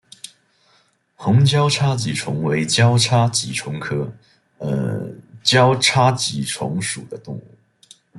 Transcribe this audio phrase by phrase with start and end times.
[1.15, 4.11] 红交叉棘虫为交叉棘虫科
[5.43, 7.51] 交叉棘虫属的动物。